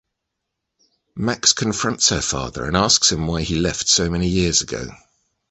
Max 1.15 1.53
confronts 1.53 2.09
her 2.09 2.21
father 2.21 2.65
and 2.65 2.75
asks 2.75 3.11
him 3.11 3.27
why 3.27 3.43
he 3.43 3.53
left 3.59 3.87
so 3.87 4.09
many 4.09 4.27
years 4.27 4.63
ago. 4.63 4.87